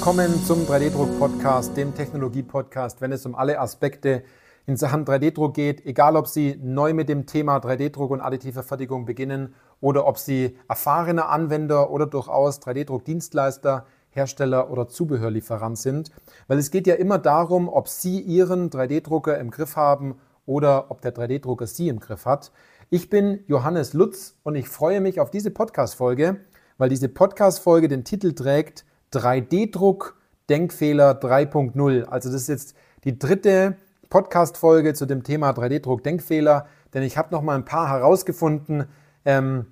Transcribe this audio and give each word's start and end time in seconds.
Willkommen 0.00 0.42
zum 0.46 0.64
3D-Druck-Podcast, 0.64 1.76
dem 1.76 1.94
Technologie-Podcast, 1.94 3.02
wenn 3.02 3.12
es 3.12 3.26
um 3.26 3.34
alle 3.34 3.60
Aspekte 3.60 4.22
in 4.66 4.78
Sachen 4.78 5.04
3D-Druck 5.04 5.52
geht, 5.52 5.84
egal 5.84 6.16
ob 6.16 6.26
Sie 6.26 6.58
neu 6.62 6.94
mit 6.94 7.10
dem 7.10 7.26
Thema 7.26 7.58
3D-Druck 7.58 8.10
und 8.10 8.22
additive 8.22 8.62
Fertigung 8.62 9.04
beginnen 9.04 9.54
oder 9.82 10.06
ob 10.06 10.16
Sie 10.16 10.56
erfahrene 10.70 11.26
Anwender 11.26 11.90
oder 11.90 12.06
durchaus 12.06 12.62
3D-Druck-Dienstleister, 12.62 13.84
Hersteller 14.08 14.70
oder 14.70 14.88
Zubehörlieferant 14.88 15.76
sind. 15.76 16.10
Weil 16.48 16.56
es 16.56 16.70
geht 16.70 16.86
ja 16.86 16.94
immer 16.94 17.18
darum, 17.18 17.68
ob 17.68 17.86
Sie 17.86 18.20
Ihren 18.20 18.70
3D-Drucker 18.70 19.38
im 19.38 19.50
Griff 19.50 19.76
haben 19.76 20.18
oder 20.46 20.90
ob 20.90 21.02
der 21.02 21.14
3D-Drucker 21.14 21.66
Sie 21.66 21.88
im 21.88 22.00
Griff 22.00 22.24
hat. 22.24 22.52
Ich 22.88 23.10
bin 23.10 23.44
Johannes 23.48 23.92
Lutz 23.92 24.38
und 24.44 24.54
ich 24.54 24.66
freue 24.66 25.02
mich 25.02 25.20
auf 25.20 25.30
diese 25.30 25.50
Podcast-Folge, 25.50 26.40
weil 26.78 26.88
diese 26.88 27.10
Podcast-Folge 27.10 27.88
den 27.88 28.04
Titel 28.04 28.32
trägt 28.32 28.86
3D-Druck 29.12 30.16
Denkfehler 30.48 31.20
3.0. 31.20 32.04
Also 32.04 32.30
das 32.30 32.42
ist 32.42 32.48
jetzt 32.48 32.76
die 33.04 33.18
dritte 33.18 33.76
Podcast-Folge 34.08 34.94
zu 34.94 35.06
dem 35.06 35.22
Thema 35.22 35.50
3D-Druck 35.50 36.02
Denkfehler, 36.02 36.66
denn 36.92 37.02
ich 37.02 37.16
habe 37.16 37.32
noch 37.32 37.42
mal 37.42 37.54
ein 37.54 37.64
paar 37.64 37.88
herausgefunden, 37.88 38.86
ähm, 39.24 39.66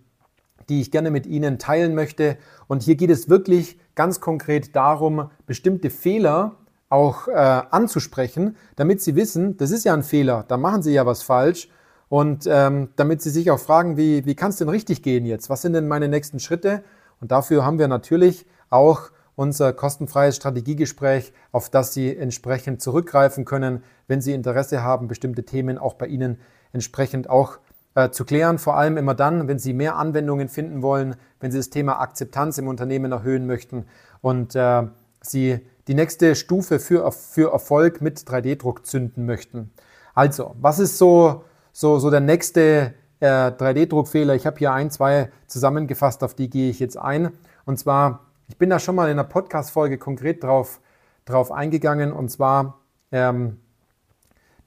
die 0.68 0.80
ich 0.80 0.90
gerne 0.90 1.10
mit 1.10 1.26
Ihnen 1.26 1.58
teilen 1.58 1.94
möchte. 1.94 2.36
Und 2.68 2.82
hier 2.82 2.96
geht 2.96 3.10
es 3.10 3.28
wirklich 3.28 3.78
ganz 3.94 4.20
konkret 4.20 4.76
darum, 4.76 5.30
bestimmte 5.46 5.90
Fehler 5.90 6.56
auch 6.88 7.28
äh, 7.28 7.32
anzusprechen, 7.32 8.56
damit 8.76 9.02
Sie 9.02 9.16
wissen, 9.16 9.56
das 9.56 9.70
ist 9.70 9.84
ja 9.84 9.92
ein 9.92 10.02
Fehler, 10.02 10.44
da 10.48 10.56
machen 10.56 10.82
Sie 10.82 10.92
ja 10.92 11.04
was 11.04 11.22
falsch. 11.22 11.68
Und 12.08 12.46
ähm, 12.48 12.88
damit 12.96 13.20
Sie 13.20 13.30
sich 13.30 13.50
auch 13.50 13.58
fragen, 13.58 13.98
wie, 13.98 14.24
wie 14.24 14.34
kann 14.34 14.50
es 14.50 14.56
denn 14.56 14.70
richtig 14.70 15.02
gehen 15.02 15.26
jetzt? 15.26 15.50
Was 15.50 15.60
sind 15.60 15.74
denn 15.74 15.88
meine 15.88 16.08
nächsten 16.08 16.40
Schritte? 16.40 16.82
Und 17.20 17.32
dafür 17.32 17.66
haben 17.66 17.78
wir 17.78 17.88
natürlich 17.88 18.46
auch 18.70 19.10
unser 19.38 19.72
kostenfreies 19.72 20.34
Strategiegespräch, 20.34 21.32
auf 21.52 21.70
das 21.70 21.94
Sie 21.94 22.14
entsprechend 22.14 22.82
zurückgreifen 22.82 23.44
können, 23.44 23.84
wenn 24.08 24.20
Sie 24.20 24.32
Interesse 24.32 24.82
haben, 24.82 25.06
bestimmte 25.06 25.44
Themen 25.44 25.78
auch 25.78 25.94
bei 25.94 26.08
Ihnen 26.08 26.40
entsprechend 26.72 27.30
auch 27.30 27.60
äh, 27.94 28.10
zu 28.10 28.24
klären. 28.24 28.58
Vor 28.58 28.76
allem 28.76 28.96
immer 28.96 29.14
dann, 29.14 29.46
wenn 29.46 29.60
Sie 29.60 29.74
mehr 29.74 29.94
Anwendungen 29.94 30.48
finden 30.48 30.82
wollen, 30.82 31.14
wenn 31.38 31.52
Sie 31.52 31.58
das 31.58 31.70
Thema 31.70 32.00
Akzeptanz 32.00 32.58
im 32.58 32.66
Unternehmen 32.66 33.12
erhöhen 33.12 33.46
möchten 33.46 33.86
und 34.22 34.56
äh, 34.56 34.88
Sie 35.20 35.60
die 35.86 35.94
nächste 35.94 36.34
Stufe 36.34 36.80
für, 36.80 37.12
für 37.12 37.52
Erfolg 37.52 38.00
mit 38.00 38.18
3D-Druck 38.18 38.86
zünden 38.86 39.24
möchten. 39.24 39.70
Also, 40.14 40.56
was 40.60 40.80
ist 40.80 40.98
so, 40.98 41.44
so, 41.72 42.00
so 42.00 42.10
der 42.10 42.18
nächste 42.18 42.92
äh, 43.20 43.26
3D-Druckfehler? 43.52 44.34
Ich 44.34 44.46
habe 44.46 44.58
hier 44.58 44.72
ein, 44.72 44.90
zwei 44.90 45.30
zusammengefasst, 45.46 46.24
auf 46.24 46.34
die 46.34 46.50
gehe 46.50 46.70
ich 46.70 46.80
jetzt 46.80 46.96
ein. 46.96 47.30
Und 47.66 47.78
zwar 47.78 48.27
ich 48.48 48.56
bin 48.56 48.70
da 48.70 48.78
schon 48.78 48.94
mal 48.94 49.06
in 49.06 49.12
einer 49.12 49.24
Podcast-Folge 49.24 49.98
konkret 49.98 50.42
drauf, 50.42 50.80
drauf 51.24 51.52
eingegangen. 51.52 52.12
Und 52.12 52.30
zwar, 52.30 52.80
ähm, 53.12 53.60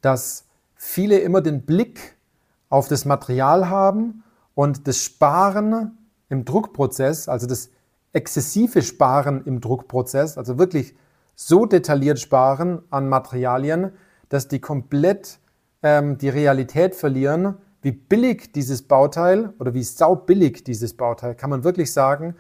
dass 0.01 0.45
viele 0.75 1.19
immer 1.19 1.41
den 1.41 1.65
Blick 1.65 2.15
auf 2.69 2.87
das 2.87 3.05
Material 3.05 3.69
haben 3.69 4.23
und 4.55 4.87
das 4.87 4.97
Sparen 4.97 5.97
im 6.29 6.45
Druckprozess, 6.45 7.27
also 7.27 7.47
das 7.47 7.69
exzessive 8.13 8.81
Sparen 8.81 9.43
im 9.45 9.59
Druckprozess, 9.61 10.37
also 10.37 10.57
wirklich 10.57 10.95
so 11.35 11.65
detailliert 11.65 12.19
sparen 12.19 12.83
an 12.89 13.09
Materialien, 13.09 13.91
dass 14.29 14.47
die 14.47 14.59
komplett 14.59 15.39
ähm, 15.81 16.17
die 16.17 16.29
Realität 16.29 16.95
verlieren, 16.95 17.57
wie 17.81 17.91
billig 17.91 18.51
dieses 18.53 18.83
Bauteil 18.83 19.53
oder 19.59 19.73
wie 19.73 19.83
saubillig 19.83 20.63
dieses 20.63 20.95
Bauteil, 20.95 21.35
kann 21.35 21.49
man 21.49 21.63
wirklich 21.63 21.91
sagen, 21.91 22.35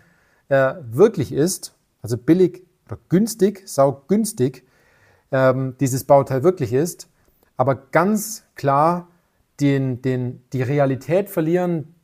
äh, 0.51 0.75
wirklich 0.91 1.31
ist, 1.31 1.73
also 2.01 2.17
billig 2.17 2.65
oder 2.85 2.97
günstig, 3.07 3.63
saugünstig, 3.65 4.65
ähm, 5.31 5.75
dieses 5.79 6.03
Bauteil 6.03 6.43
wirklich 6.43 6.73
ist, 6.73 7.07
aber 7.55 7.75
ganz 7.75 8.43
klar 8.55 9.07
den, 9.61 10.01
den, 10.01 10.43
die 10.51 10.61
Realität 10.61 11.29
verlieren, 11.29 11.95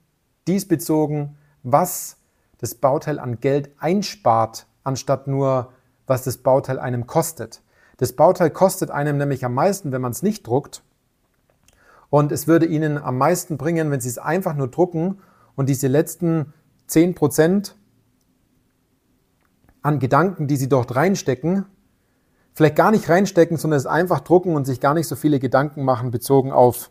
diesbezogen, 0.47 1.35
was 1.63 2.15
das 2.59 2.75
Bauteil 2.75 3.19
an 3.19 3.41
Geld 3.41 3.71
einspart, 3.79 4.65
anstatt 4.85 5.27
nur, 5.27 5.73
was 6.05 6.23
das 6.23 6.37
Bauteil 6.37 6.79
einem 6.79 7.05
kostet. 7.05 7.61
Das 7.97 8.13
Bauteil 8.13 8.49
kostet 8.49 8.91
einem 8.91 9.17
nämlich 9.17 9.43
am 9.43 9.55
meisten, 9.55 9.91
wenn 9.91 10.01
man 10.01 10.13
es 10.13 10.23
nicht 10.23 10.47
druckt. 10.47 10.83
Und 12.09 12.31
es 12.31 12.47
würde 12.47 12.65
Ihnen 12.65 12.97
am 12.97 13.17
meisten 13.17 13.57
bringen, 13.57 13.91
wenn 13.91 13.99
Sie 13.99 14.07
es 14.07 14.17
einfach 14.17 14.55
nur 14.55 14.69
drucken 14.69 15.19
und 15.55 15.67
diese 15.67 15.89
letzten 15.89 16.53
10% 16.89 17.73
an 19.87 19.99
Gedanken, 19.99 20.47
die 20.47 20.57
sie 20.57 20.67
dort 20.67 20.97
reinstecken, 20.97 21.65
vielleicht 22.53 22.75
gar 22.75 22.91
nicht 22.91 23.07
reinstecken, 23.07 23.55
sondern 23.55 23.77
es 23.77 23.85
einfach 23.85 24.19
drucken 24.19 24.53
und 24.53 24.65
sich 24.65 24.81
gar 24.81 24.93
nicht 24.93 25.07
so 25.07 25.15
viele 25.15 25.39
Gedanken 25.39 25.85
machen 25.85 26.11
bezogen 26.11 26.51
auf 26.51 26.89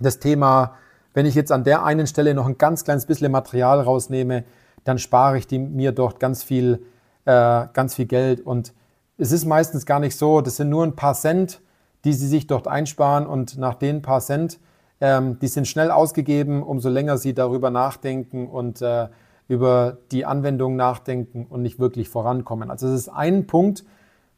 das 0.00 0.18
Thema, 0.18 0.74
wenn 1.14 1.26
ich 1.26 1.36
jetzt 1.36 1.52
an 1.52 1.62
der 1.62 1.84
einen 1.84 2.08
Stelle 2.08 2.34
noch 2.34 2.46
ein 2.46 2.58
ganz 2.58 2.82
kleines 2.82 3.06
bisschen 3.06 3.30
Material 3.30 3.80
rausnehme, 3.80 4.42
dann 4.82 4.98
spare 4.98 5.38
ich 5.38 5.46
die, 5.46 5.60
mir 5.60 5.92
dort 5.92 6.18
ganz 6.18 6.42
viel, 6.42 6.84
äh, 7.24 7.66
ganz 7.72 7.94
viel 7.94 8.06
Geld. 8.06 8.40
Und 8.40 8.74
es 9.16 9.30
ist 9.30 9.44
meistens 9.44 9.86
gar 9.86 10.00
nicht 10.00 10.16
so, 10.16 10.40
das 10.40 10.56
sind 10.56 10.70
nur 10.70 10.82
ein 10.82 10.96
paar 10.96 11.14
Cent, 11.14 11.60
die 12.04 12.12
sie 12.12 12.26
sich 12.26 12.48
dort 12.48 12.66
einsparen 12.66 13.28
und 13.28 13.58
nach 13.58 13.74
den 13.74 14.02
paar 14.02 14.20
Cent, 14.20 14.58
ähm, 15.00 15.38
die 15.38 15.46
sind 15.48 15.68
schnell 15.68 15.92
ausgegeben, 15.92 16.64
umso 16.64 16.88
länger 16.88 17.16
sie 17.16 17.32
darüber 17.32 17.70
nachdenken 17.70 18.48
und 18.48 18.82
äh, 18.82 19.06
über 19.48 19.98
die 20.12 20.26
Anwendung 20.26 20.76
nachdenken 20.76 21.46
und 21.48 21.62
nicht 21.62 21.78
wirklich 21.78 22.08
vorankommen. 22.08 22.70
Also 22.70 22.86
es 22.86 23.00
ist 23.00 23.08
ein 23.08 23.46
Punkt, 23.46 23.84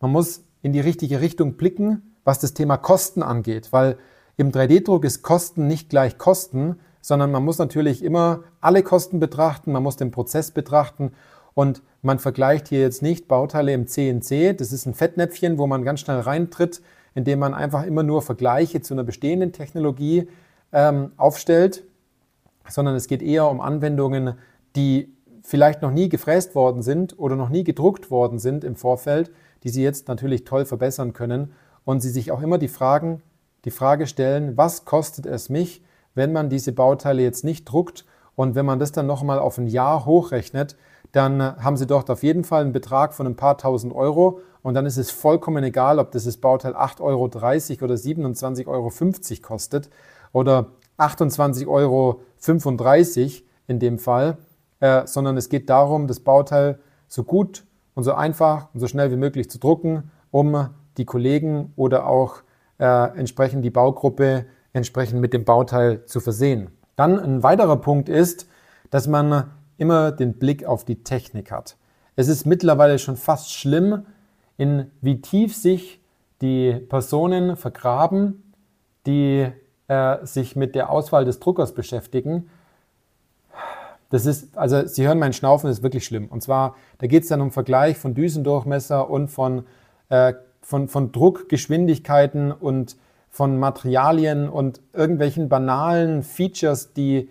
man 0.01 0.13
muss 0.13 0.45
in 0.63 0.73
die 0.73 0.81
richtige 0.81 1.21
Richtung 1.21 1.55
blicken, 1.55 2.15
was 2.25 2.39
das 2.39 2.55
Thema 2.55 2.77
Kosten 2.77 3.23
angeht, 3.23 3.73
weil 3.73 3.99
im 4.37 4.53
3D-Druck 4.53 5.05
ist 5.05 5.23
Kosten 5.23 5.67
nicht 5.67 5.91
gleich 5.91 6.17
Kosten, 6.17 6.77
sondern 7.01 7.31
man 7.31 7.45
muss 7.45 7.59
natürlich 7.59 8.05
immer 8.05 8.45
alle 8.61 8.83
Kosten 8.83 9.21
betrachten, 9.21 9.73
man 9.73 9.83
muss 9.83 9.97
den 9.97 10.11
Prozess 10.11 10.53
betrachten 10.53 11.13
und 11.55 11.83
man 12.03 12.19
vergleicht 12.19 12.69
hier 12.69 12.81
jetzt 12.81 13.03
nicht 13.03 13.27
Bauteile 13.27 13.73
im 13.73 13.87
CNC, 13.87 14.57
das 14.57 14.73
ist 14.73 14.87
ein 14.87 14.95
Fettnäpfchen, 14.95 15.59
wo 15.59 15.67
man 15.67 15.85
ganz 15.85 16.01
schnell 16.01 16.21
reintritt, 16.21 16.83
indem 17.15 17.41
man 17.41 17.55
einfach 17.55 17.85
immer 17.85 18.03
nur 18.03 18.23
Vergleiche 18.23 18.81
zu 18.81 18.95
einer 18.95 19.05
bestehenden 19.05 19.53
Technologie 19.53 20.29
ähm, 20.73 21.13
aufstellt, 21.17 21.85
sondern 22.69 22.95
es 22.95 23.09
geht 23.09 23.23
eher 23.23 23.51
um 23.51 23.61
Anwendungen, 23.61 24.35
die 24.77 25.15
vielleicht 25.43 25.83
noch 25.83 25.91
nie 25.91 26.09
gefräst 26.09 26.55
worden 26.55 26.83
sind 26.83 27.19
oder 27.19 27.37
noch 27.37 27.49
nie 27.49 27.65
gedruckt 27.65 28.11
worden 28.11 28.39
sind 28.39 28.65
im 28.65 28.77
Vorfeld, 28.77 29.31
die 29.63 29.69
Sie 29.69 29.83
jetzt 29.83 30.09
natürlich 30.09 30.45
toll 30.45 30.65
verbessern 30.65 31.13
können 31.13 31.53
und 31.85 32.01
Sie 32.01 32.11
sich 32.11 32.31
auch 32.31 32.43
immer 32.43 32.59
die, 32.59 32.69
Fragen, 32.69 33.23
die 33.65 33.71
Frage 33.71 34.07
stellen, 34.07 34.57
was 34.57 34.85
kostet 34.85 35.27
es 35.27 35.49
mich, 35.49 35.83
wenn 36.15 36.33
man 36.33 36.51
diese 36.51 36.73
Bauteile 36.73 37.23
jetzt 37.23 37.45
nicht 37.45 37.65
druckt? 37.65 38.05
Und 38.37 38.55
wenn 38.55 38.65
man 38.65 38.79
das 38.79 38.93
dann 38.93 39.07
nochmal 39.07 39.39
auf 39.39 39.59
ein 39.59 39.67
Jahr 39.67 40.07
hochrechnet, 40.07 40.77
dann 41.13 41.43
haben 41.43 41.77
Sie 41.77 41.87
dort 41.87 42.09
auf 42.11 42.23
jeden 42.23 42.45
Fall 42.45 42.63
einen 42.63 42.73
Betrag 42.73 43.13
von 43.15 43.27
ein 43.27 43.37
paar 43.37 43.59
tausend 43.59 43.93
Euro. 43.93 44.41
Und 44.63 44.75
dann 44.75 44.87
ist 44.87 44.99
es 44.99 45.11
vollkommen 45.11 45.65
egal, 45.65 45.99
ob 45.99 46.13
das 46.13 46.37
Bauteil 46.37 46.75
8,30 46.75 47.01
Euro 47.01 47.25
oder 47.25 47.95
27,50 47.95 48.67
Euro 48.69 48.93
kostet 49.43 49.91
oder 50.33 50.67
28,35 50.99 51.67
Euro 51.67 52.21
in 53.67 53.79
dem 53.79 53.99
Fall 53.99 54.39
äh, 54.81 55.07
sondern 55.07 55.37
es 55.37 55.49
geht 55.49 55.71
darum, 55.71 56.07
das 56.07 56.21
Bauteil 56.21 56.79
so 57.07 57.25
gut 57.25 57.65
und 57.95 58.05
so 58.05 58.15
einfach 58.15 58.69
und 58.75 58.81
so 58.81 58.87
schnell 58.87 59.11
wie 59.11 59.17
möglich 59.17 59.51
zu 59.51 59.59
drucken, 59.59 60.11
um 60.31 60.71
die 60.97 61.05
Kollegen 61.05 61.73
oder 61.77 62.07
auch 62.07 62.43
äh, 62.79 63.19
entsprechend 63.19 63.65
die 63.65 63.71
Baugruppe 63.71 64.47
entsprechend 64.73 65.21
mit 65.21 65.33
dem 65.33 65.45
Bauteil 65.45 66.05
zu 66.07 66.21
versehen. 66.21 66.71
Dann 66.97 67.19
ein 67.19 67.43
weiterer 67.43 67.77
Punkt 67.77 68.09
ist, 68.09 68.49
dass 68.91 69.07
man 69.07 69.51
immer 69.79 70.13
den 70.13 70.35
Blick 70.35 70.65
auf 70.65 70.85
die 70.85 71.03
Technik 71.03 71.51
hat. 71.51 71.77
Es 72.17 72.29
ist 72.29 72.45
mittlerweile 72.45 72.99
schon 72.99 73.17
fast 73.17 73.53
schlimm, 73.53 74.05
in 74.57 74.91
wie 75.01 75.21
tief 75.21 75.57
sich 75.57 76.01
die 76.43 76.75
Personen 76.75 77.57
vergraben, 77.57 78.53
die 79.07 79.51
äh, 79.89 80.27
sich 80.27 80.57
mit 80.57 80.75
der 80.75 80.91
Auswahl 80.91 81.25
des 81.25 81.41
Druckers 81.41 81.73
beschäftigen 81.75 82.51
das 84.11 84.27
ist, 84.27 84.59
also 84.59 84.87
Sie 84.87 85.07
hören 85.07 85.19
meinen 85.19 85.33
Schnaufen, 85.33 85.69
das 85.69 85.79
ist 85.79 85.83
wirklich 85.83 86.05
schlimm. 86.05 86.29
Und 86.29 86.43
zwar, 86.43 86.75
da 86.99 87.07
geht 87.07 87.23
es 87.23 87.29
dann 87.29 87.41
um 87.41 87.51
Vergleich 87.51 87.97
von 87.97 88.15
Düsendurchmesser 88.15 89.09
und 89.09 89.29
von, 89.29 89.65
äh, 90.09 90.35
von, 90.61 90.89
von 90.89 91.13
Druckgeschwindigkeiten 91.13 92.53
und 92.53 92.97
von 93.31 93.59
Materialien 93.59 94.49
und 94.49 94.81
irgendwelchen 94.93 95.49
banalen 95.49 96.25
Features, 96.25 96.93
die 96.93 97.31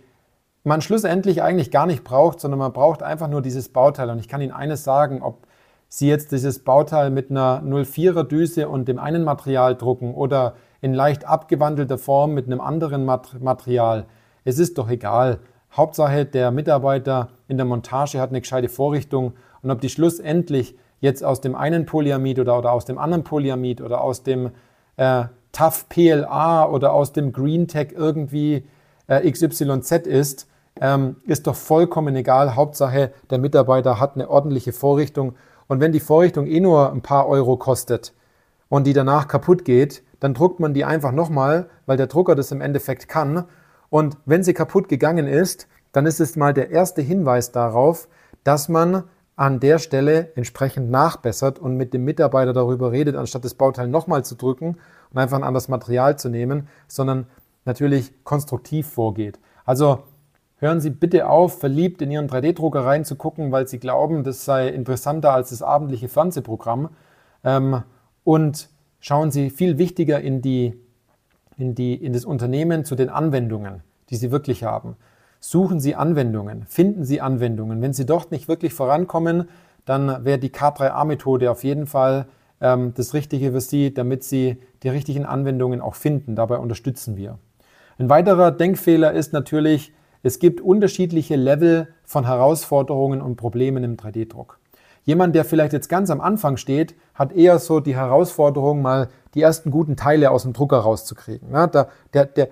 man 0.64 0.82
schlussendlich 0.82 1.42
eigentlich 1.42 1.72
gar 1.72 1.86
nicht 1.86 2.04
braucht, 2.04 2.40
sondern 2.40 2.60
man 2.60 2.72
braucht 2.72 3.04
einfach 3.04 3.28
nur 3.28 3.42
dieses 3.42 3.70
Bauteil. 3.70 4.10
Und 4.10 4.20
ich 4.20 4.30
kann 4.30 4.42
Ihnen 4.42 4.54
eines 4.54 4.86
sagen, 4.86 5.22
ob 5.22 5.48
Sie 5.90 6.08
jetzt 6.08 6.32
dieses 6.32 6.64
Bauteil 6.64 7.10
mit 7.10 7.32
einer 7.32 7.62
04er 7.64 8.24
Düse 8.24 8.70
und 8.70 8.88
dem 8.88 9.00
einen 9.00 9.24
Material 9.24 9.76
drucken 9.76 10.14
oder 10.14 10.54
in 10.82 10.94
leicht 10.94 11.26
abgewandelter 11.26 11.98
Form 11.98 12.34
mit 12.34 12.46
einem 12.46 12.62
anderen 12.62 13.04
Material. 13.06 14.06
Es 14.46 14.60
ist 14.60 14.78
doch 14.78 14.90
egal. 14.90 15.40
Hauptsache, 15.76 16.26
der 16.26 16.52
Mitarbeiter 16.52 17.30
in 17.48 17.58
der 17.58 17.66
Montage 17.66 18.20
hat 18.20 18.30
eine 18.30 18.42
gescheite 18.42 18.70
Vorrichtung 18.70 19.34
und 19.62 19.72
ob 19.72 19.82
die 19.82 19.90
schlussendlich 19.90 20.76
jetzt 21.00 21.24
aus 21.24 21.42
dem 21.42 21.56
einen 21.56 21.86
Polyamid 21.86 22.40
oder, 22.40 22.58
oder 22.58 22.72
aus 22.72 22.86
dem 22.86 22.98
anderen 22.98 23.24
Polyamid 23.24 23.82
oder 23.82 24.02
aus 24.02 24.24
dem 24.24 24.52
äh, 24.98 25.26
Tough 25.52 25.88
PLA 25.90 26.68
oder 26.70 26.94
aus 26.94 27.14
dem 27.14 27.32
Green 27.32 27.68
Tech 27.68 27.90
irgendwie 27.96 28.68
äh, 29.08 29.30
XYZ 29.30 29.92
ist, 30.08 30.48
ähm, 30.80 31.18
ist 31.26 31.48
doch 31.48 31.56
vollkommen 31.56 32.16
egal. 32.16 32.56
Hauptsache, 32.56 33.12
der 33.30 33.38
Mitarbeiter 33.38 34.00
hat 34.00 34.16
eine 34.16 34.30
ordentliche 34.30 34.74
Vorrichtung. 34.74 35.36
Und 35.68 35.80
wenn 35.80 35.92
die 35.92 36.00
Vorrichtung 36.00 36.48
eh 36.48 36.60
nur 36.60 36.92
ein 36.92 37.02
paar 37.02 37.28
Euro 37.28 37.58
kostet 37.58 38.14
und 38.70 38.86
die 38.86 38.94
danach 38.94 39.28
kaputt 39.28 39.66
geht, 39.66 40.04
dann 40.20 40.34
druckt 40.34 40.60
man 40.60 40.74
die 40.74 40.86
einfach 40.86 41.12
nochmal, 41.12 41.70
weil 41.86 41.98
der 41.98 42.08
Drucker 42.08 42.36
das 42.36 42.52
im 42.52 42.62
Endeffekt 42.62 43.08
kann. 43.08 43.46
Und 43.90 44.18
wenn 44.26 44.44
sie 44.44 44.54
kaputt 44.54 44.88
gegangen 44.90 45.28
ist, 45.28 45.68
dann 45.92 46.06
ist 46.06 46.20
es 46.20 46.36
mal 46.36 46.54
der 46.54 46.70
erste 46.70 47.02
Hinweis 47.02 47.52
darauf, 47.52 48.08
dass 48.44 48.70
man 48.70 49.04
an 49.36 49.60
der 49.60 49.80
Stelle 49.80 50.34
entsprechend 50.36 50.92
nachbessert 50.92 51.60
und 51.60 51.78
mit 51.78 51.94
dem 51.94 52.04
Mitarbeiter 52.04 52.52
darüber 52.52 52.92
redet, 52.92 53.16
anstatt 53.16 53.46
das 53.46 53.54
Bauteil 53.54 53.88
nochmal 53.88 54.26
zu 54.26 54.36
drücken 54.36 54.78
und 55.12 55.18
einfach 55.18 55.38
ein 55.38 55.44
anderes 55.44 55.70
Material 55.70 56.20
zu 56.20 56.30
nehmen, 56.30 56.68
sondern 56.88 57.26
natürlich 57.66 58.12
konstruktiv 58.26 58.88
vorgeht. 58.88 59.40
Also 59.66 60.04
hören 60.58 60.82
Sie 60.82 60.90
bitte 60.90 61.30
auf, 61.30 61.60
verliebt 61.60 62.02
in 62.02 62.12
Ihren 62.12 62.28
3D-Drucker 62.28 62.86
reinzugucken, 62.86 63.52
weil 63.52 63.68
Sie 63.68 63.80
glauben, 63.80 64.24
das 64.24 64.46
sei 64.46 64.68
interessanter 64.68 65.34
als 65.34 65.52
das 65.52 65.62
abendliche 65.62 66.10
Fernsehprogramm. 66.10 66.90
Ähm, 67.44 67.84
und 68.26 68.70
schauen 69.00 69.32
Sie 69.32 69.50
viel 69.50 69.78
wichtiger 69.78 70.20
in, 70.20 70.42
die, 70.42 70.80
in, 71.60 71.76
die, 71.76 71.94
in 71.94 72.14
das 72.14 72.26
Unternehmen 72.26 72.86
zu 72.86 72.96
den 72.96 73.10
Anwendungen, 73.10 73.84
die 74.10 74.16
Sie 74.16 74.32
wirklich 74.32 74.64
haben. 74.64 74.96
Suchen 75.40 75.80
Sie 75.80 75.96
Anwendungen, 75.96 76.66
finden 76.66 77.06
Sie 77.06 77.22
Anwendungen. 77.22 77.82
Wenn 77.82 77.94
Sie 77.94 78.06
dort 78.06 78.32
nicht 78.32 78.48
wirklich 78.48 78.74
vorankommen, 78.74 79.50
dann 79.86 80.26
wäre 80.26 80.40
die 80.40 80.50
K3A-Methode 80.50 81.52
auf 81.52 81.64
jeden 81.64 81.86
Fall 81.86 82.28
ähm, 82.62 82.94
das 82.96 83.14
Richtige 83.14 83.52
für 83.52 83.62
Sie, 83.62 83.94
damit 83.94 84.24
Sie 84.24 84.58
die 84.84 84.90
richtigen 84.90 85.26
Anwendungen 85.26 85.82
auch 85.82 85.96
finden. 85.96 86.36
Dabei 86.36 86.58
unterstützen 86.58 87.18
wir. 87.18 87.38
Ein 87.98 88.10
weiterer 88.10 88.52
Denkfehler 88.52 89.12
ist 89.12 89.34
natürlich, 89.34 89.94
es 90.24 90.40
gibt 90.40 90.62
unterschiedliche 90.62 91.36
Level 91.36 91.88
von 92.04 92.26
Herausforderungen 92.26 93.22
und 93.22 93.36
Problemen 93.36 93.84
im 93.84 93.98
3D-Druck. 93.98 94.60
Jemand, 95.04 95.36
der 95.36 95.46
vielleicht 95.46 95.74
jetzt 95.74 95.90
ganz 95.90 96.10
am 96.10 96.22
Anfang 96.22 96.58
steht, 96.58 96.96
hat 97.14 97.32
eher 97.32 97.60
so 97.60 97.80
die 97.80 97.96
Herausforderung, 97.96 98.82
mal 98.82 99.10
die 99.34 99.42
ersten 99.42 99.72
guten 99.72 99.96
Teile 99.96 100.32
aus 100.32 100.44
dem 100.44 100.54
Drucker 100.54 100.78
rauszukriegen. 100.78 101.52
Ja, 101.52 101.68
der, 101.68 101.90
der, 102.14 102.26
der, 102.26 102.50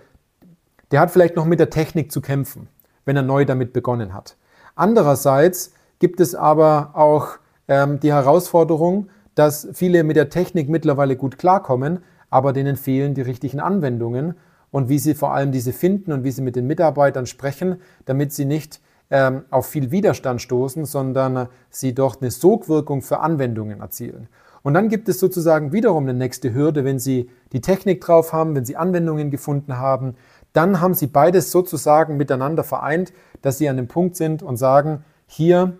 der 0.92 1.00
hat 1.00 1.12
vielleicht 1.12 1.36
noch 1.36 1.46
mit 1.46 1.60
der 1.60 1.70
Technik 1.70 2.12
zu 2.12 2.22
kämpfen 2.22 2.68
wenn 3.08 3.16
er 3.16 3.24
neu 3.24 3.46
damit 3.46 3.74
begonnen 3.74 4.14
hat. 4.14 4.36
Andererseits 4.76 5.74
gibt 5.98 6.20
es 6.20 6.36
aber 6.36 6.92
auch 6.94 7.40
ähm, 7.68 8.00
die 8.00 8.12
Herausforderung, 8.12 9.10
dass 9.34 9.68
viele 9.74 10.04
mit 10.04 10.18
der 10.18 10.30
Technik 10.30 10.70
mittlerweile 10.70 11.16
gut 11.16 11.40
klarkommen, 11.40 12.00
aber 12.30 12.54
denen 12.54 12.76
fehlen 12.76 13.16
die 13.16 13.22
richtigen 13.22 13.60
Anwendungen 13.60 14.36
und 14.70 14.90
wie 14.90 15.00
sie 15.00 15.16
vor 15.16 15.34
allem 15.34 15.52
diese 15.52 15.74
finden 15.74 16.12
und 16.12 16.24
wie 16.26 16.32
sie 16.32 16.42
mit 16.42 16.58
den 16.58 16.68
Mitarbeitern 16.68 17.26
sprechen, 17.26 17.78
damit 18.06 18.34
sie 18.34 18.46
nicht 18.46 18.82
ähm, 19.09 19.45
auf 19.50 19.68
viel 19.68 19.92
Widerstand 19.92 20.42
stoßen, 20.42 20.86
sondern 20.86 21.48
sie 21.69 21.94
dort 21.94 22.21
eine 22.21 22.31
Sogwirkung 22.31 23.01
für 23.01 23.19
Anwendungen 23.19 23.81
erzielen. 23.81 24.27
Und 24.63 24.74
dann 24.74 24.89
gibt 24.89 25.07
es 25.07 25.19
sozusagen 25.19 25.71
wiederum 25.71 26.04
eine 26.04 26.13
nächste 26.13 26.54
Hürde, 26.54 26.83
wenn 26.83 27.00
Sie 27.00 27.30
die 27.54 27.62
Technik 27.62 28.01
drauf 28.01 28.33
haben, 28.33 28.54
wenn 28.54 28.65
Sie 28.65 28.75
Anwendungen 28.75 29.31
gefunden 29.31 29.77
haben, 29.77 30.15
dann 30.57 30.81
haben 30.81 30.95
sie 30.95 31.06
beides 31.06 31.51
sozusagen 31.51 32.18
miteinander 32.18 32.63
vereint, 32.63 33.13
dass 33.44 33.59
sie 33.59 33.69
an 33.69 33.77
dem 33.77 33.88
Punkt 33.88 34.15
sind 34.15 34.42
und 34.42 34.57
sagen, 34.57 35.06
hier 35.27 35.77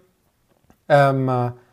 ähm, 0.88 1.28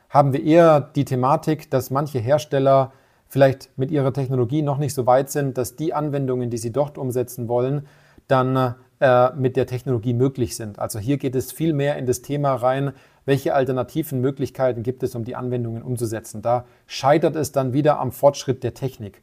haben 0.08 0.32
wir 0.32 0.42
eher 0.42 0.80
die 0.80 1.04
Thematik, 1.04 1.70
dass 1.70 1.90
manche 1.90 2.18
Hersteller 2.18 2.92
vielleicht 3.28 3.76
mit 3.76 3.90
ihrer 3.90 4.14
Technologie 4.14 4.62
noch 4.62 4.78
nicht 4.78 4.94
so 4.94 5.06
weit 5.06 5.30
sind, 5.30 5.58
dass 5.58 5.76
die 5.76 5.92
Anwendungen, 5.92 6.48
die 6.48 6.56
sie 6.56 6.72
dort 6.72 6.96
umsetzen 6.96 7.46
wollen, 7.46 7.86
dann 8.26 8.74
äh, 9.04 9.34
mit 9.36 9.56
der 9.56 9.66
Technologie 9.66 10.14
möglich 10.14 10.56
sind. 10.56 10.78
Also 10.78 10.98
hier 10.98 11.18
geht 11.18 11.34
es 11.34 11.52
viel 11.52 11.74
mehr 11.74 11.98
in 11.98 12.06
das 12.06 12.22
Thema 12.22 12.54
rein, 12.54 12.92
welche 13.26 13.54
alternativen 13.54 14.22
Möglichkeiten 14.22 14.82
gibt 14.82 15.02
es, 15.02 15.14
um 15.14 15.24
die 15.24 15.36
Anwendungen 15.36 15.82
umzusetzen. 15.82 16.40
Da 16.40 16.64
scheitert 16.86 17.36
es 17.36 17.52
dann 17.52 17.74
wieder 17.74 18.00
am 18.00 18.12
Fortschritt 18.12 18.64
der 18.64 18.72
Technik. 18.72 19.20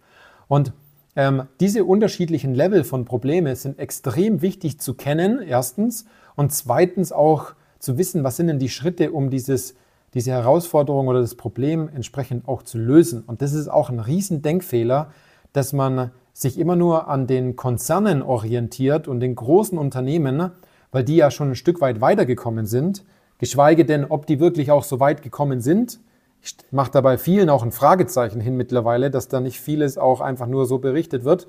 Und 0.48 0.72
ähm, 1.16 1.48
diese 1.60 1.84
unterschiedlichen 1.84 2.54
Level 2.54 2.84
von 2.84 3.06
Probleme 3.06 3.56
sind 3.56 3.80
extrem 3.80 4.44
wichtig 4.44 4.80
zu 4.80 4.94
kennen, 4.94 5.42
erstens, 5.42 6.06
und 6.36 6.54
zweitens 6.54 7.12
auch 7.12 7.54
zu 7.80 7.98
wissen, 7.98 8.24
was 8.24 8.38
sind 8.38 8.48
denn 8.48 8.60
die 8.60 8.70
Schritte, 8.70 9.12
um 9.12 9.32
dieses, 9.32 9.74
diese 10.14 10.30
Herausforderung 10.30 11.08
oder 11.08 11.22
das 11.22 11.34
Problem 11.34 11.90
entsprechend 11.92 12.48
auch 12.48 12.62
zu 12.62 12.78
lösen. 12.78 13.24
Und 13.26 13.42
das 13.42 13.54
ist 13.54 13.68
auch 13.68 13.90
ein 13.90 14.00
Riesendenkfehler, 14.00 15.10
dass 15.54 15.74
man 15.74 16.12
sich 16.34 16.58
immer 16.58 16.76
nur 16.76 17.08
an 17.08 17.28
den 17.28 17.56
Konzernen 17.56 18.22
orientiert 18.22 19.08
und 19.08 19.20
den 19.20 19.36
großen 19.36 19.78
Unternehmen, 19.78 20.52
weil 20.92 21.04
die 21.04 21.16
ja 21.18 21.32
schon 21.32 21.52
ein 21.52 21.56
Stück 21.56 21.82
weit 21.82 22.02
weitergekommen 22.02 22.66
sind, 22.66 23.04
geschweige 23.38 23.86
denn, 23.86 24.06
ob 24.06 24.26
die 24.26 24.40
wirklich 24.40 24.72
auch 24.72 24.84
so 24.84 25.00
weit 25.00 25.22
gekommen 25.22 25.62
sind 25.62 26.00
ich 26.42 26.58
mache 26.72 26.92
dabei 26.92 27.18
vielen 27.18 27.50
auch 27.50 27.64
ein 27.64 27.72
Fragezeichen 27.72 28.42
hin 28.42 28.58
mittlerweile, 28.58 29.12
dass 29.12 29.28
da 29.28 29.40
nicht 29.40 29.60
vieles 29.62 29.98
auch 29.98 30.22
einfach 30.22 30.48
nur 30.48 30.66
so 30.66 30.80
berichtet 30.80 31.24
wird. 31.24 31.48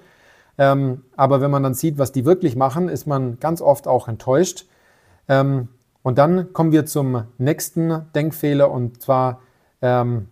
Ähm, 0.58 1.02
aber 1.16 1.40
wenn 1.40 1.50
man 1.50 1.62
dann 1.62 1.74
sieht, 1.74 1.98
was 1.98 2.12
die 2.12 2.26
wirklich 2.26 2.56
machen, 2.56 2.88
ist 2.88 3.06
man 3.06 3.40
ganz 3.40 3.62
oft 3.62 3.88
auch 3.88 4.06
enttäuscht. 4.06 4.66
Ähm, 5.28 5.68
und 6.02 6.18
dann 6.18 6.52
kommen 6.52 6.72
wir 6.72 6.84
zum 6.84 7.24
nächsten 7.38 8.02
Denkfehler 8.14 8.70
und 8.70 9.00
zwar 9.00 9.40
ähm, 9.80 10.28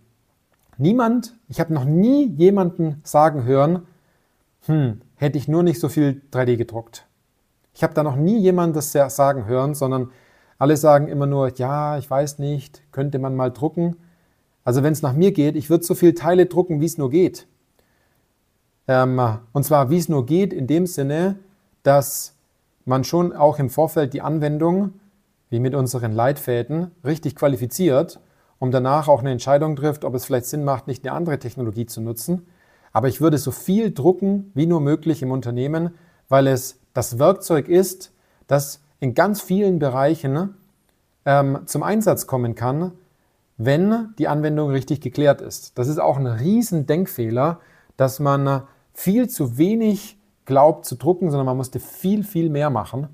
niemand, 0.77 1.33
ich 1.47 1.59
habe 1.59 1.73
noch 1.73 1.85
nie 1.85 2.27
jemanden 2.27 3.01
sagen 3.03 3.45
hören, 3.45 3.87
hm, 4.65 5.01
hätte 5.15 5.37
ich 5.37 5.47
nur 5.47 5.63
nicht 5.63 5.79
so 5.79 5.89
viel 5.89 6.21
3D 6.31 6.57
gedruckt. 6.57 7.07
Ich 7.73 7.83
habe 7.83 7.93
da 7.93 8.03
noch 8.03 8.15
nie 8.15 8.39
jemanden 8.39 8.75
das 8.75 8.91
sagen 8.91 9.45
hören, 9.45 9.73
sondern 9.75 10.11
alle 10.57 10.77
sagen 10.77 11.07
immer 11.07 11.25
nur, 11.25 11.55
ja, 11.55 11.97
ich 11.97 12.09
weiß 12.09 12.39
nicht, 12.39 12.83
könnte 12.91 13.17
man 13.17 13.35
mal 13.35 13.49
drucken. 13.51 13.95
Also 14.63 14.83
wenn 14.83 14.93
es 14.93 15.01
nach 15.01 15.13
mir 15.13 15.31
geht, 15.31 15.55
ich 15.55 15.69
würde 15.69 15.83
so 15.83 15.95
viele 15.95 16.13
Teile 16.13 16.45
drucken, 16.45 16.81
wie 16.81 16.85
es 16.85 16.97
nur 16.97 17.09
geht. 17.09 17.47
Ähm, 18.87 19.19
und 19.53 19.63
zwar, 19.63 19.89
wie 19.89 19.97
es 19.97 20.09
nur 20.09 20.25
geht, 20.25 20.53
in 20.53 20.67
dem 20.67 20.85
Sinne, 20.85 21.39
dass 21.83 22.35
man 22.85 23.03
schon 23.03 23.33
auch 23.33 23.57
im 23.57 23.69
Vorfeld 23.69 24.13
die 24.13 24.21
Anwendung, 24.21 24.93
wie 25.49 25.59
mit 25.59 25.75
unseren 25.75 26.11
Leitfäden, 26.11 26.91
richtig 27.03 27.35
qualifiziert, 27.35 28.19
um 28.59 28.71
danach 28.71 29.07
auch 29.07 29.21
eine 29.21 29.31
Entscheidung 29.31 29.75
trifft, 29.75 30.05
ob 30.05 30.13
es 30.13 30.25
vielleicht 30.25 30.45
Sinn 30.45 30.63
macht, 30.63 30.87
nicht 30.87 31.05
eine 31.05 31.15
andere 31.15 31.39
Technologie 31.39 31.87
zu 31.87 32.01
nutzen. 32.01 32.45
Aber 32.93 33.07
ich 33.07 33.21
würde 33.21 33.37
so 33.37 33.51
viel 33.51 33.93
drucken, 33.93 34.51
wie 34.53 34.65
nur 34.65 34.81
möglich 34.81 35.21
im 35.21 35.31
Unternehmen, 35.31 35.91
weil 36.29 36.47
es 36.47 36.79
das 36.93 37.19
Werkzeug 37.19 37.67
ist, 37.67 38.11
das 38.47 38.81
in 38.99 39.13
ganz 39.13 39.41
vielen 39.41 39.79
Bereichen 39.79 40.55
ähm, 41.25 41.59
zum 41.65 41.83
Einsatz 41.83 42.27
kommen 42.27 42.55
kann, 42.55 42.91
wenn 43.57 44.13
die 44.17 44.27
Anwendung 44.27 44.71
richtig 44.71 45.01
geklärt 45.01 45.41
ist. 45.41 45.77
Das 45.77 45.87
ist 45.87 45.99
auch 45.99 46.17
ein 46.17 46.27
riesen 46.27 46.85
Denkfehler, 46.85 47.59
dass 47.97 48.19
man 48.19 48.63
viel 48.93 49.29
zu 49.29 49.57
wenig 49.57 50.17
glaubt 50.45 50.85
zu 50.85 50.95
drucken, 50.95 51.29
sondern 51.29 51.45
man 51.45 51.57
musste 51.57 51.79
viel, 51.79 52.23
viel 52.23 52.49
mehr 52.49 52.69
machen. 52.69 53.07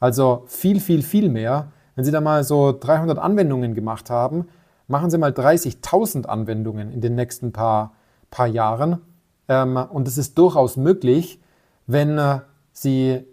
Also 0.00 0.44
viel, 0.46 0.80
viel, 0.80 1.02
viel 1.02 1.28
mehr. 1.28 1.68
Wenn 1.94 2.04
Sie 2.04 2.10
da 2.10 2.20
mal 2.20 2.44
so 2.44 2.76
300 2.78 3.18
Anwendungen 3.18 3.74
gemacht 3.74 4.10
haben, 4.10 4.48
machen 4.88 5.10
Sie 5.10 5.18
mal 5.18 5.30
30.000 5.30 6.26
Anwendungen 6.26 6.92
in 6.92 7.00
den 7.00 7.14
nächsten 7.14 7.52
paar, 7.52 7.92
paar 8.30 8.46
Jahren. 8.46 9.00
Ähm, 9.48 9.76
und 9.76 10.08
es 10.08 10.18
ist 10.18 10.38
durchaus 10.38 10.76
möglich, 10.76 11.40
wenn 11.86 12.18
äh, 12.18 12.40
Sie 12.72 13.24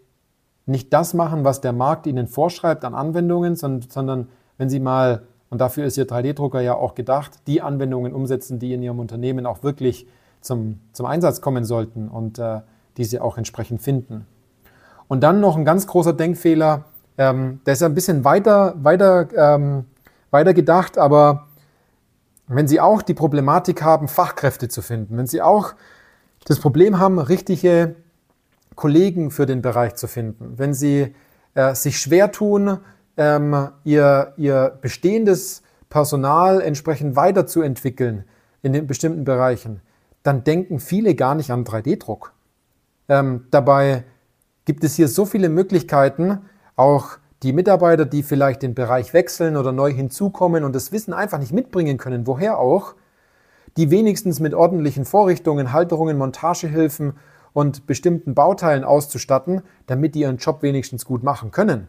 nicht 0.65 0.93
das 0.93 1.13
machen, 1.13 1.43
was 1.43 1.61
der 1.61 1.73
Markt 1.73 2.07
Ihnen 2.07 2.27
vorschreibt 2.27 2.85
an 2.85 2.93
Anwendungen, 2.93 3.55
sondern 3.55 4.29
wenn 4.57 4.69
Sie 4.69 4.79
mal 4.79 5.23
und 5.51 5.59
dafür 5.59 5.85
ist 5.85 5.97
Ihr 5.97 6.07
3D-Drucker 6.07 6.61
ja 6.61 6.75
auch 6.75 6.95
gedacht, 6.95 7.39
die 7.45 7.61
Anwendungen 7.61 8.13
umsetzen, 8.13 8.57
die 8.57 8.73
in 8.73 8.81
Ihrem 8.81 8.99
Unternehmen 8.99 9.45
auch 9.45 9.63
wirklich 9.63 10.07
zum, 10.39 10.79
zum 10.93 11.05
Einsatz 11.05 11.41
kommen 11.41 11.65
sollten 11.65 12.07
und 12.07 12.39
äh, 12.39 12.61
die 12.97 13.03
Sie 13.03 13.19
auch 13.19 13.37
entsprechend 13.37 13.81
finden. 13.81 14.25
Und 15.09 15.21
dann 15.21 15.41
noch 15.41 15.57
ein 15.57 15.65
ganz 15.65 15.87
großer 15.87 16.13
Denkfehler, 16.13 16.85
ähm, 17.17 17.59
der 17.65 17.73
ist 17.73 17.83
ein 17.83 17.93
bisschen 17.93 18.23
weiter, 18.23 18.75
weiter, 18.77 19.27
ähm, 19.35 19.85
weiter 20.31 20.53
gedacht, 20.53 20.97
aber 20.97 21.47
wenn 22.47 22.69
Sie 22.69 22.79
auch 22.79 23.01
die 23.01 23.13
Problematik 23.13 23.83
haben, 23.83 24.07
Fachkräfte 24.07 24.69
zu 24.69 24.81
finden, 24.81 25.17
wenn 25.17 25.27
Sie 25.27 25.41
auch 25.41 25.73
das 26.45 26.59
Problem 26.59 26.99
haben, 26.99 27.19
richtige 27.19 27.95
Kollegen 28.75 29.31
für 29.31 29.45
den 29.45 29.61
Bereich 29.61 29.95
zu 29.95 30.07
finden, 30.07 30.53
wenn 30.57 30.73
Sie 30.73 31.13
äh, 31.53 31.75
sich 31.75 31.99
schwer 31.99 32.31
tun, 32.31 32.79
ähm, 33.17 33.69
ihr, 33.83 34.33
ihr 34.37 34.77
bestehendes 34.81 35.61
Personal 35.89 36.61
entsprechend 36.61 37.15
weiterzuentwickeln 37.15 38.23
in 38.61 38.73
den 38.73 38.87
bestimmten 38.87 39.25
Bereichen, 39.25 39.81
dann 40.23 40.43
denken 40.43 40.79
viele 40.79 41.15
gar 41.15 41.35
nicht 41.35 41.51
an 41.51 41.65
3D-Druck. 41.65 42.33
Ähm, 43.09 43.45
dabei 43.51 44.03
gibt 44.65 44.83
es 44.83 44.95
hier 44.95 45.07
so 45.07 45.25
viele 45.25 45.49
Möglichkeiten, 45.49 46.39
auch 46.75 47.17
die 47.43 47.53
Mitarbeiter, 47.53 48.05
die 48.05 48.23
vielleicht 48.23 48.61
den 48.61 48.75
Bereich 48.75 49.13
wechseln 49.13 49.57
oder 49.57 49.71
neu 49.71 49.91
hinzukommen 49.91 50.63
und 50.63 50.75
das 50.75 50.91
Wissen 50.91 51.13
einfach 51.13 51.39
nicht 51.39 51.51
mitbringen 51.51 51.97
können, 51.97 52.27
woher 52.27 52.59
auch, 52.59 52.95
die 53.77 53.91
wenigstens 53.91 54.39
mit 54.39 54.53
ordentlichen 54.53 55.05
Vorrichtungen, 55.05 55.71
Halterungen, 55.71 56.17
Montagehilfen 56.17 57.13
und 57.53 57.87
bestimmten 57.87 58.33
Bauteilen 58.33 58.83
auszustatten, 58.83 59.61
damit 59.87 60.15
die 60.15 60.21
ihren 60.21 60.37
Job 60.37 60.61
wenigstens 60.61 61.05
gut 61.05 61.23
machen 61.23 61.51
können. 61.51 61.87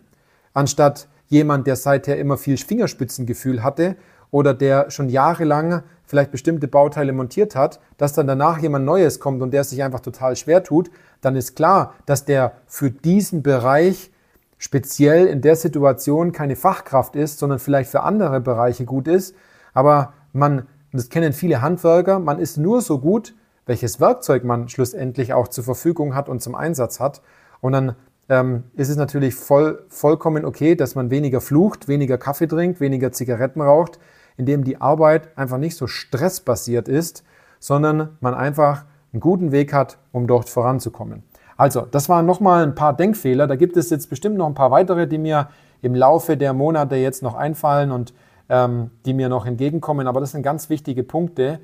Anstatt 0.55 1.09
jemand, 1.29 1.67
der 1.67 1.77
seither 1.77 2.19
immer 2.19 2.37
viel 2.37 2.57
Fingerspitzengefühl 2.57 3.63
hatte 3.63 3.97
oder 4.31 4.55
der 4.55 4.91
schon 4.91 5.09
jahrelang 5.09 5.83
vielleicht 6.05 6.31
bestimmte 6.31 6.69
Bauteile 6.69 7.13
montiert 7.13 7.57
hat, 7.57 7.81
dass 7.97 8.13
dann 8.13 8.27
danach 8.27 8.59
jemand 8.59 8.85
Neues 8.85 9.19
kommt 9.19 9.41
und 9.41 9.53
der 9.53 9.65
sich 9.65 9.83
einfach 9.83 10.01
total 10.01 10.37
schwer 10.37 10.63
tut, 10.63 10.91
dann 11.21 11.37
ist 11.37 11.57
klar, 11.57 11.95
dass 12.07 12.25
der 12.25 12.53
für 12.67 12.91
diesen 12.91 13.43
Bereich 13.43 14.11
speziell 14.59 15.27
in 15.27 15.41
der 15.41 15.57
Situation 15.57 16.33
keine 16.33 16.55
Fachkraft 16.55 17.17
ist, 17.17 17.39
sondern 17.39 17.59
vielleicht 17.59 17.91
für 17.91 18.03
andere 18.03 18.41
Bereiche 18.41 18.85
gut 18.85 19.09
ist. 19.09 19.35
Aber 19.75 20.13
man, 20.33 20.67
das 20.93 21.09
kennen 21.09 21.33
viele 21.33 21.63
Handwerker, 21.63 22.19
man 22.19 22.39
ist 22.39 22.59
nur 22.59 22.81
so 22.83 22.99
gut, 22.99 23.35
welches 23.67 24.01
Werkzeug 24.01 24.45
man 24.45 24.69
schlussendlich 24.69 25.33
auch 25.33 25.49
zur 25.49 25.65
Verfügung 25.65 26.15
hat 26.15 26.29
und 26.29 26.43
zum 26.43 26.55
Einsatz 26.55 27.01
hat. 27.01 27.23
Und 27.61 27.73
dann 27.73 27.97
ähm, 28.29 28.65
ist 28.75 28.89
es 28.89 28.97
natürlich 28.97 29.35
voll, 29.35 29.85
vollkommen 29.89 30.45
okay, 30.45 30.75
dass 30.75 30.95
man 30.95 31.11
weniger 31.11 31.41
flucht, 31.41 31.89
weniger 31.89 32.19
Kaffee 32.19 32.47
trinkt, 32.47 32.81
weniger 32.81 33.13
Zigaretten 33.13 33.61
raucht, 33.61 33.99
indem 34.37 34.65
die 34.65 34.81
Arbeit 34.81 35.37
einfach 35.37 35.59
nicht 35.59 35.77
so 35.77 35.87
stressbasiert 35.87 36.89
ist, 36.89 37.25
sondern 37.59 38.17
man 38.21 38.35
einfach 38.35 38.85
einen 39.13 39.21
guten 39.21 39.53
Weg 39.53 39.73
hat, 39.73 39.99
um 40.11 40.27
dort 40.27 40.49
voranzukommen. 40.49 41.23
Also, 41.57 41.83
das 41.83 42.09
waren 42.09 42.27
nochmal 42.27 42.65
ein 42.65 42.75
paar 42.75 42.97
Denkfehler. 42.97 43.47
Da 43.47 43.57
gibt 43.57 43.77
es 43.77 43.91
jetzt 43.91 44.09
bestimmt 44.09 44.37
noch 44.37 44.47
ein 44.47 44.55
paar 44.55 44.71
weitere, 44.71 45.07
die 45.07 45.19
mir 45.19 45.49
im 45.83 45.95
Laufe 45.95 46.37
der 46.37 46.55
Monate 46.55 46.97
jetzt 46.97 47.23
noch 47.23 47.35
einfallen 47.35 47.91
und 47.91 48.15
ähm, 48.53 48.91
die 49.07 49.15
mir 49.15 49.31
noch 49.31 49.47
entgegenkommen. 49.47 50.07
Aber 50.07 50.21
das 50.21 50.33
sind 50.33 50.43
ganz 50.43 50.69
wichtige 50.69 51.03
Punkte, 51.03 51.59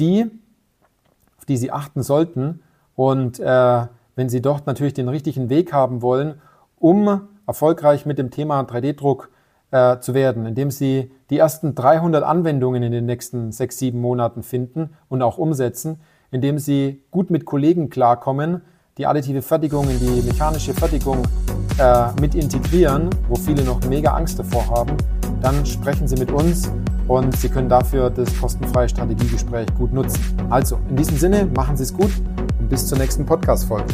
die, 0.00 0.28
auf 1.38 1.44
die 1.46 1.56
Sie 1.56 1.70
achten 1.70 2.02
sollten. 2.02 2.62
Und 2.96 3.38
äh, 3.38 3.86
wenn 4.16 4.28
Sie 4.28 4.42
dort 4.42 4.66
natürlich 4.66 4.92
den 4.92 5.08
richtigen 5.08 5.48
Weg 5.48 5.72
haben 5.72 6.02
wollen, 6.02 6.34
um 6.78 7.28
erfolgreich 7.46 8.06
mit 8.06 8.18
dem 8.18 8.32
Thema 8.32 8.60
3D-Druck 8.60 9.30
äh, 9.70 10.00
zu 10.00 10.14
werden, 10.14 10.44
indem 10.44 10.72
Sie 10.72 11.12
die 11.30 11.38
ersten 11.38 11.76
300 11.76 12.24
Anwendungen 12.24 12.82
in 12.82 12.90
den 12.90 13.06
nächsten 13.06 13.52
sechs, 13.52 13.78
sieben 13.78 14.00
Monaten 14.00 14.42
finden 14.42 14.90
und 15.08 15.22
auch 15.22 15.38
umsetzen, 15.38 16.00
indem 16.32 16.58
Sie 16.58 17.04
gut 17.12 17.30
mit 17.30 17.44
Kollegen 17.44 17.88
klarkommen, 17.88 18.62
die 18.98 19.06
additive 19.06 19.42
Fertigung 19.42 19.88
in 19.88 19.98
die 20.00 20.22
mechanische 20.22 20.74
Fertigung 20.74 21.22
äh, 21.78 22.08
mit 22.20 22.34
integrieren, 22.34 23.10
wo 23.28 23.36
viele 23.36 23.62
noch 23.62 23.80
mega 23.88 24.12
Angst 24.12 24.38
davor 24.38 24.68
haben, 24.68 24.96
dann 25.42 25.66
sprechen 25.66 26.06
Sie 26.06 26.16
mit 26.16 26.30
uns 26.30 26.70
und 27.08 27.36
Sie 27.36 27.48
können 27.48 27.68
dafür 27.68 28.10
das 28.10 28.38
kostenfreie 28.38 28.88
Strategiegespräch 28.88 29.66
gut 29.74 29.92
nutzen. 29.92 30.20
Also, 30.50 30.78
in 30.88 30.96
diesem 30.96 31.16
Sinne, 31.16 31.46
machen 31.46 31.76
Sie 31.76 31.82
es 31.82 31.92
gut 31.92 32.10
und 32.58 32.68
bis 32.68 32.86
zur 32.86 32.98
nächsten 32.98 33.26
Podcast-Folge. 33.26 33.92